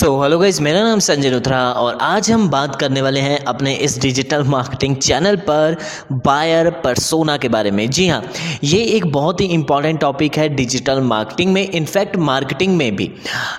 So 0.00 0.10
hello 0.22 0.38
guys 0.38 0.60
मेरा 0.62 0.82
नाम 0.82 0.98
संजय 0.98 1.30
लुथरा 1.30 1.58
और 1.70 1.98
आज 2.00 2.30
हम 2.30 2.48
बात 2.50 2.76
करने 2.76 3.00
वाले 3.02 3.20
हैं 3.20 3.38
अपने 3.44 3.72
इस 3.76 3.98
डिजिटल 4.00 4.42
मार्केटिंग 4.42 4.96
चैनल 4.96 5.36
पर 5.48 5.76
बायर 6.26 6.70
परसोना 6.84 7.36
के 7.36 7.48
बारे 7.48 7.70
में। 7.70 7.90
जी 7.90 8.06
हाँ 8.08 8.22
ये 8.64 8.78
एक 8.84 9.06
बहुत 9.06 9.40
ही 9.40 9.46
इंपॉर्टेंट 9.46 10.00
टॉपिक 10.00 10.38
है 10.38 10.48
डिजिटल 10.48 11.00
मार्केटिंग 11.00 11.52
में 11.52 11.62
इनफैक्ट 11.62 12.16
मार्केटिंग 12.18 12.76
में 12.76 12.96
भी। 12.96 13.10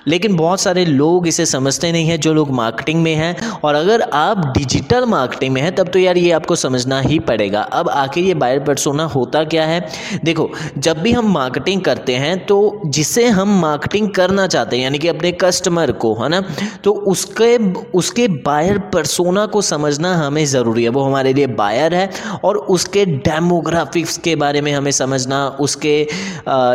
लेकिन 0.06 0.36
बहुत 0.36 0.60
सारे 0.60 0.84
लोग 0.84 1.28
इसे 1.28 1.46
समझते 1.46 1.92
नहीं 1.92 2.08
हैं, 2.08 2.18
जो 2.20 2.32
लोग 2.34 2.50
मार्केटिंग 2.50 3.02
में 3.02 3.14
हैं। 3.14 3.50
और 3.50 3.74
अगर 3.74 4.02
आप 4.02 4.52
डिजिटल 4.58 5.04
मार्केटिंग 5.04 5.54
में 5.54 5.60
हैं, 5.62 5.74
तब 5.74 5.88
तो 5.88 5.98
यार 5.98 6.18
ये 6.18 6.32
आपको 6.32 6.56
समझना 6.56 7.00
ही 7.00 7.18
पड़ेगा। 7.20 7.62
अब 7.62 7.88
आखिर 7.88 8.24
ये 8.24 8.34
बायर 8.34 8.60
परसोना 8.60 9.04
होता 9.04 9.44
क्या 9.44 9.66
है? 9.66 9.80
देखो, 10.24 10.50
जब 10.78 11.02
भी 11.02 11.12
हम 11.12 11.32
मार्केटिंग 11.34 11.82
करते 11.82 12.16
हैं 12.16 12.36
तो 12.46 12.82
जिसे 12.86 13.26
हम 13.28 13.60
मार्केटिंग 13.60 14.10
करना 14.10 14.46
चाहते 14.46 14.76
हैं, 14.76 14.82
यानी 14.82 14.98
कि 14.98 15.08
अपने 15.08 15.32
कस्टमर 15.42 15.92
को, 15.92 16.14
है 16.14 16.30
ना? 16.32 16.42
तो 16.84 16.92
उसके 16.92 17.56
उसके 17.92 18.26
बायर 18.44 18.78
परसोना 18.92 19.46
को 19.46 19.62
समझना 19.62 20.14
हमें 20.16 20.44
ज़रूरी 20.46 20.84
है। 20.84 20.88
वो 20.90 21.02
हमारे 21.02 21.32
लिए 21.32 21.46
बायर 21.54 21.94
है 21.94 22.10
और 22.44 22.56
उसके 22.70 23.04
डेमोग्राफिक्स 23.06 24.16
के 24.18 24.36
बारे 24.36 24.60
में 24.60 24.72
हमें 24.72 24.90
समझना, 24.92 25.46
उसके 25.60 26.00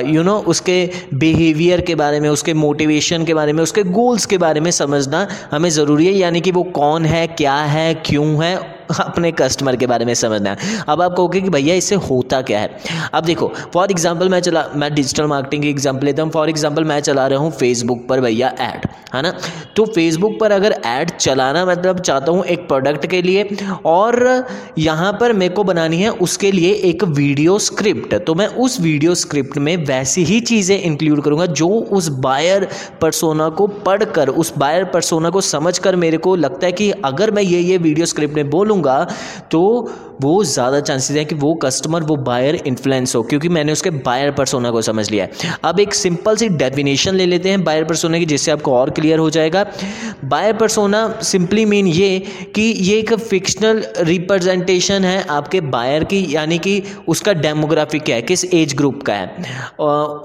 यू 0.07 0.23
नो 0.23 0.38
उसके 0.48 0.79
बिहेवियर 1.15 1.81
के 1.81 1.95
बारे 1.95 2.20
में, 2.20 2.29
उसके 2.29 2.53
मोटिवेशन 2.55 3.25
के 3.25 3.34
बारे 3.34 3.53
में, 3.53 3.63
उसके 3.63 3.84
गोल्स 3.84 4.25
के 4.25 4.38
बारे 4.38 4.59
में 4.59 4.71
समझना 4.71 5.27
हमें 5.51 5.70
ज़रूरी 5.70 6.05
है। 6.05 6.13
यानी 6.13 6.41
कि 6.41 6.51
वो 6.51 6.63
कौन 6.76 7.05
है, 7.05 7.27
क्या 7.27 7.55
है, 7.55 7.93
क्यों 8.05 8.43
है 8.43 8.77
अपने 9.00 9.32
कस्टमर 9.34 9.76
के 9.76 9.88
बारे 9.88 10.05
में 10.05 10.14
समझना 10.16 10.50
है। 10.52 10.84
अब 10.88 11.02
आप 11.02 11.16
कहोगे 11.16 11.41
कि 11.41 11.50
भैया, 11.50 11.76
इससे 11.76 11.96
होता 11.98 12.41
क्या 12.41 12.59
है? 12.59 12.80
अब 13.13 13.26
देखो 13.26 13.52
फॉर 13.73 13.91
एग्ज़ाम्पल 13.91 14.30
मैं 14.30 14.40
चला, 14.41 14.66
मैं 14.76 14.94
डिजिटल 14.94 15.26
मार्केटिंग 15.27 15.63
की 15.63 15.70
एग्ज़ाम्पल 15.70 16.05
लेता 16.05 16.23
हूँ। 16.23 16.32
फॉर 16.32 16.50
एग्ज़ाम्पल 16.50 16.84
मैं 16.84 17.00
चला 17.02 17.27
रहा 17.27 17.40
हूँ 17.40 17.52
फेसबुक 17.54 18.05
पर 18.10 18.22
भैया 18.22 18.54
ऐड 18.60 18.86
है 19.13 19.21
ना? 19.21 19.34
तो 19.76 19.85
फेसबुक 19.85 20.38
पर 20.40 20.52
अगर 20.52 20.71
ऐड 20.85 21.10
चलाना 21.12 21.66
मतलब 21.66 21.99
चाहता 21.99 22.32
हूँ 22.32 22.44
एक 22.46 22.68
प्रोडक्ट 22.68 23.05
के 23.07 23.21
लिए, 23.21 23.44
और 23.85 24.46
यहाँ 24.77 25.12
पर 25.20 25.34
मेरे 25.34 25.54
को 25.54 25.63
बनानी 25.63 25.98
है 25.98 26.10
उसके 26.22 26.51
लिए 26.51 26.72
एक 26.85 27.04
वीडियो 27.04 27.57
स्क्रिप्ट 27.60 28.16
तो 28.18 28.34
मैं 28.35 28.48
उस 28.57 28.79
वीडियो 28.82 29.13
स्क्रिप्ट 29.16 29.57
में 29.57 29.76
वैसी 29.85 30.24
ही 30.24 30.40
चीज़ें 30.41 30.77
इंक्लूड 30.77 31.22
करूँगा 31.24 31.46
जो 31.48 31.68
उस 31.68 32.07
बायर 32.20 32.68
परसोना 33.01 33.48
को 33.49 33.68
पढ़कर, 33.68 34.29
उस 34.29 34.54
बायर 34.57 34.84
परसोना 34.85 35.29
को 35.29 35.41
समझकर 35.44 35.96
मेरे 35.96 36.18
को 36.18 36.35
लगता 36.35 36.66
है 36.66 36.72
कि 36.72 36.90
अगर 37.05 37.32
मैं 37.32 37.44
ये 37.44 37.60
ये 37.62 37.77
वीडियो 37.77 38.05
स्क्रिप्ट 38.05 38.35
में 38.35 38.49
बोलूँ 38.49 38.76
करूँगा 38.77 39.47
तो 39.51 39.89
वो 40.21 40.43
ज़्यादा 40.43 40.79
चांसेस 40.79 41.17
हैं 41.17 41.25
कि 41.25 41.35
वो 41.35 41.53
कस्टमर 41.55 42.03
वो 42.03 42.15
बायर 42.17 42.55
इन्फ्लुएंस 42.57 43.15
हो, 43.15 43.21
क्योंकि 43.23 43.49
मैंने 43.49 43.71
उसके 43.71 43.89
बायर 43.89 44.31
परसोना 44.31 44.71
को 44.71 44.81
समझ 44.81 45.09
लिया 45.11 45.25
है। 45.25 45.57
अब 45.63 45.79
एक 45.79 45.93
सिंपल 45.93 46.35
सी 46.35 46.49
डेफिनेशन 46.51 47.15
ले 47.15 47.25
लेते 47.25 47.49
हैं 47.49 47.63
बायर 47.63 47.83
परसोना 47.83 48.20
की, 48.20 48.25
जिससे 48.25 48.51
आपको 48.51 48.73
और 48.73 48.89
क्लियर 48.89 49.20
हो 49.20 49.29
जाएगा। 49.29 49.65
बायर 50.25 50.53
परसोना 50.53 51.07
सिंपली 51.23 51.65
मीन 51.65 51.87
ये 51.87 52.20
कि 52.55 52.61
ये 52.61 52.98
एक 52.99 53.13
फिक्शनल 53.15 53.83
रिप्रेजेंटेशन 53.99 55.05
है 55.05 55.23
आपके 55.29 55.61
बायर 55.70 56.03
की, 56.03 56.25
यानी 56.29 56.57
कि 56.59 56.81
उसका 57.07 57.33
डेमोग्राफिक 57.35 58.03
क्या 58.03 58.15
है, 58.15 58.21
किस 58.23 58.45
एज 58.53 58.75
ग्रुप 58.75 59.03
का 59.03 59.13
है। 59.13 59.27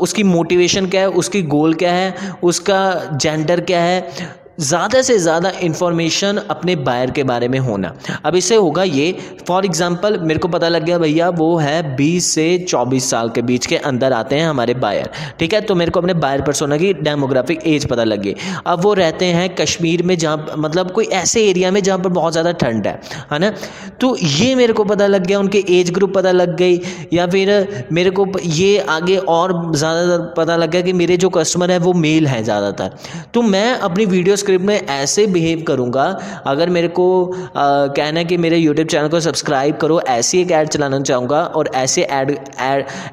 उसकी 0.00 0.22
मोटिवेशन 0.24 0.86
क्या 0.86 1.00
है, 1.00 1.08
उसकी 1.08 1.42
गोल 1.48 1.74
क्या 1.74 1.92
है, 1.92 2.14
उसका 2.42 2.94
जेंडर 3.14 3.60
क्या 3.62 3.80
है 3.82 4.40
ज़्यादा 4.58 5.00
से 5.02 5.16
ज़्यादा 5.18 5.50
इन्फॉर्मेशन 5.62 6.36
अपने 6.40 6.74
बायर 6.78 7.10
के 7.10 7.22
बारे 7.24 7.48
में 7.48 7.58
होना। 7.58 7.94
अब 8.24 8.36
इससे 8.36 8.56
होगा 8.56 8.82
ये 8.82 9.10
फॉर 9.48 9.64
एग्ज़ाम्पल 9.64 10.18
मेरे 10.20 10.40
को 10.40 10.48
पता 10.48 10.68
लग 10.68 10.84
गया 10.84 10.98
भैया, 10.98 11.28
वो 11.30 11.56
है 11.56 11.96
20 11.96 12.26
से 12.34 12.44
24 12.68 13.08
साल 13.10 13.30
के 13.30 13.42
बीच 13.42 13.66
के 13.66 13.76
अंदर 13.76 14.12
आते 14.12 14.36
हैं 14.36 14.46
हमारे 14.46 14.74
बायर 14.76 15.10
ठीक 15.38 15.54
है? 15.54 15.60
तो 15.62 15.74
मेरे 15.74 15.90
को 15.90 16.00
अपने 16.00 16.14
बायर 16.16 16.42
परसोना 16.42 16.76
की 16.76 16.92
डेमोग्राफिक 16.94 17.66
एज 17.66 17.86
पता 17.88 18.04
लग 18.04 18.22
गई। 18.22 18.34
अब 18.66 18.82
वो 18.82 18.92
रहते 18.94 19.26
हैं 19.26 19.54
कश्मीर 19.56 20.02
में 20.02 20.16
जहाँ 20.16 20.54
मतलब 20.58 20.90
कोई 20.90 21.04
ऐसे 21.14 21.44
एरिया 21.48 21.70
में 21.70 21.82
जहाँ 21.82 21.98
पर 21.98 22.08
बहुत 22.10 22.32
ज़्यादा 22.32 22.52
ठंड 22.54 22.86
है 22.86 23.00
है 23.32 23.38
ना? 23.38 23.52
तो 24.00 24.16
ये 24.18 24.54
मेरे 24.54 24.72
को 24.72 24.84
पता 24.84 25.06
लग 25.06 25.26
गया, 25.26 25.38
उनके 25.38 25.64
एज 25.70 25.90
ग्रुप 25.90 26.14
पता 26.14 26.30
लग 26.32 26.56
गई, 26.56 26.80
या 27.12 27.26
फिर 27.26 27.86
मेरे 27.92 28.10
को 28.10 28.26
ये 28.40 28.78
आगे 28.90 29.16
और 29.16 29.54
ज़्यादा 29.74 30.18
पता 30.36 30.56
लग 30.56 30.70
गया 30.70 30.82
कि 30.82 30.92
मेरे 30.92 31.16
जो 31.16 31.28
कस्टमर 31.30 31.70
है 31.70 31.78
वो 31.78 31.92
मेल 31.94 32.26
हैं 32.26 32.42
ज़्यादातर। 32.44 32.96
तो 33.34 33.42
मैं 33.44 33.72
अपनी 33.72 34.06
वीडियो 34.06 34.36
स्क्रिप्ट 34.42 34.64
में 34.64 34.74
ऐसे 34.80 35.26
बिहेव 35.28 35.62
करूँगा। 35.62 36.04
अगर 36.46 36.70
मेरे 36.70 36.88
को 36.90 37.08
कहना 37.56 38.18
है 38.18 38.24
कि 38.24 38.36
मेरे 38.38 38.56
यूट्यूब 38.58 38.88
चैनल 38.88 39.08
को 39.08 39.20
सब्सक्राइब 39.20 39.76
करो, 39.76 40.00
ऐसी 40.02 40.40
एक 40.40 40.50
ऐड 40.52 40.68
चलाना 40.68 41.00
चाहूँगा 41.02 41.42
और 41.42 41.70
ऐसे 41.76 42.02
ऐड 42.02 42.36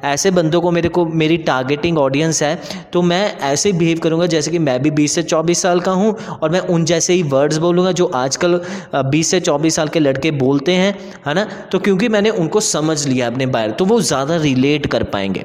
ऐसे 0.04 0.30
बंदों 0.32 0.60
को 0.60 0.70
मेरे 0.70 0.88
को, 0.88 1.04
मेरी 1.06 1.36
टारगेटिंग 1.40 1.98
ऑडियंस 1.98 2.42
है 2.42 2.54
तो 2.92 3.02
मैं 3.02 3.38
ऐसे 3.42 3.72
बिहेव 3.74 3.98
करूँगा 3.98 4.26
जैसे 4.28 4.50
कि 4.50 4.58
मैं 4.60 4.80
भी 4.82 4.90
बीस 4.92 5.14
से 5.14 5.22
चौबीस 5.24 5.62
साल 5.62 5.80
का 5.80 5.92
हूँ 5.92 6.14
और 6.32 6.50
मैं 6.50 6.60
उन 6.60 6.84
जैसे 6.84 7.12
ही 7.12 7.22
वर्ड्स 7.24 7.58
बोलूँगा 7.58 7.92
जो 7.92 8.06
आजकल 8.16 8.60
बीस 8.94 9.30
से 9.30 9.40
चौबीस 9.40 9.76
साल 9.76 9.88
के 9.88 10.00
लड़के 10.00 10.30
बोलते 10.32 10.72
हैं, 10.72 10.94
है 11.26 11.34
ना? 11.34 11.44
तो 11.72 11.78
क्योंकि 11.78 12.08
मैंने 12.08 12.30
उनको 12.32 12.60
समझ 12.62 13.06
लिया 13.06 13.26
अपने 13.26 13.46
बारे 13.48 13.72
तो 13.72 13.84
वो 13.84 14.00
ज़्यादा 14.02 14.36
रिलेट 14.38 14.86
कर 14.86 15.02
पाएँगे। 15.04 15.44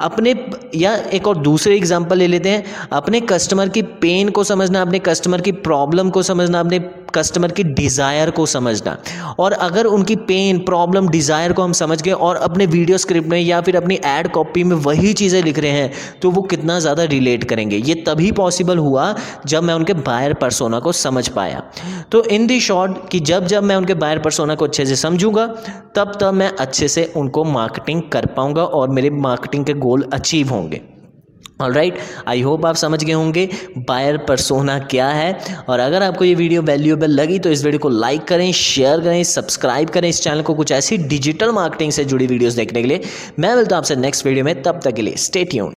अपने, 0.00 0.34
या 0.74 0.94
एक 1.14 1.26
और 1.28 1.36
दूसरे 1.38 1.76
एग्ज़ाम्पल 1.76 2.18
ले 2.18 2.26
लेते 2.26 2.48
हैं। 2.48 2.88
अपने 2.92 3.20
कस्टमर 3.22 3.68
की 3.68 3.82
पेन 3.82 4.28
को 4.28 4.44
समझना, 4.44 4.82
अपने 4.82 4.98
कस्टमर 5.00 5.23
कस्टमर 5.24 5.40
की 5.40 5.52
प्रॉब्लम 5.54 6.08
को 6.10 6.22
समझना, 6.22 6.60
अपने 6.60 6.78
कस्टमर 7.14 7.52
की 7.52 7.62
डिज़ायर 7.64 8.30
को 8.30 8.44
समझना। 8.46 8.96
और 9.38 9.52
अगर 9.52 9.84
उनकी 9.86 10.16
पेन 10.28 10.58
प्रॉब्लम 10.60 11.08
डिज़ायर 11.08 11.52
को 11.52 11.62
हम 11.62 11.72
समझ 11.72 12.00
गए 12.02 12.12
और 12.12 12.36
अपने 12.38 12.66
वीडियो 12.66 12.98
स्क्रिप्ट 12.98 13.28
में 13.28 13.38
या 13.40 13.60
फिर 13.60 13.76
अपनी 13.76 13.98
एड 14.06 14.28
कॉपी 14.28 14.64
में 14.64 14.76
वही 14.78 15.12
चीज़ें 15.12 15.42
लिख 15.42 15.58
रहे 15.58 15.70
हैं 15.70 16.18
तो 16.22 16.30
वो 16.30 16.42
कितना 16.44 16.78
ज़्यादा 16.78 17.04
रिलेट 17.06 17.44
करेंगे। 17.44 17.76
ये 17.78 17.94
तभी 18.06 18.30
पॉसिबल 18.34 18.78
हुआ 18.78 19.14
जब 19.46 19.62
मैं 19.62 19.74
उनके 19.74 19.94
बायर 20.04 20.34
परसोना 20.34 20.78
को 20.78 20.92
समझ 20.94 21.26
पाया। 21.30 21.62
तो 22.12 22.24
इन 22.26 22.46
दी 22.46 22.60
शॉर्ट 22.60 23.08
कि 23.10 23.20
जब 23.22 23.46
जब 23.46 23.62
मैं 23.62 23.76
उनके 23.76 23.94
बायर 23.96 24.18
परसोना 24.18 24.54
को 24.54 24.64
अच्छे 24.64 24.86
से 24.86 24.96
समझूँगा, 24.98 25.46
तब 25.96 26.16
तब 26.20 26.34
मैं 26.34 26.52
अच्छे 26.56 26.88
से 26.88 27.12
उनको 27.16 27.44
मार्केटिंग 27.52 28.02
कर 28.12 28.26
पाऊँगा 28.28 28.64
और 28.64 28.88
मेरे 28.90 29.10
मार्केटिंग 29.22 29.64
के 29.64 29.74
गोल 29.80 30.08
अचीव 30.12 30.50
होंगे। 30.50 30.80
ऑल 31.60 31.72
राइट 31.72 31.98
आई 32.28 32.40
होप 32.42 32.64
आप 32.66 32.76
समझ 32.76 33.02
गए 33.04 33.12
होंगे 33.12 33.48
बायर 33.78 34.16
परसोना 34.28 34.78
क्या 34.90 35.08
है। 35.08 35.36
और 35.68 35.80
अगर 35.80 36.02
आपको 36.02 36.24
ये 36.24 36.34
वीडियो 36.34 36.62
वैल्यूएबल 36.62 37.10
लगी 37.10 37.38
तो 37.38 37.50
इस 37.50 37.64
वीडियो 37.64 37.78
को 37.78 37.88
लाइक 37.88 38.24
करें 38.24 38.50
शेयर 38.52 39.00
करें 39.00 39.22
सब्सक्राइब 39.24 39.90
करें 39.90 40.08
इस 40.08 40.22
चैनल 40.22 40.42
को 40.42 40.54
कुछ 40.54 40.72
ऐसी 40.72 40.96
डिजिटल 41.08 41.52
मार्केटिंग 41.52 41.92
से 41.92 42.04
जुड़ी 42.04 42.26
वीडियोस 42.26 42.54
देखने 42.54 42.82
के 42.82 42.88
लिए। 42.88 43.00
मैं 43.38 43.54
मिलता 43.56 43.76
हूँ 43.76 43.78
आपसे 43.78 43.96
नेक्स्ट 43.96 44.26
वीडियो 44.26 44.44
में, 44.44 44.62
तब 44.62 44.80
तक 44.84 44.94
के 44.94 45.02
लिए 45.02 45.16
स्टेट 45.18 45.54